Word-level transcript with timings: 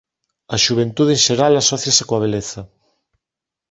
A 0.55 0.55
xuventude 0.63 1.11
en 1.15 1.21
xeral 1.25 1.53
asóciase 1.55 2.03
coa 2.07 2.23
beleza. 2.25 2.61